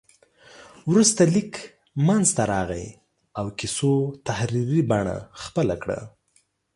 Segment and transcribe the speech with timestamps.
[0.89, 1.53] وروسته لیک
[2.07, 2.87] منځته راغی
[3.37, 3.93] او کیسو
[4.27, 5.99] تحریري بڼه خپله کړه.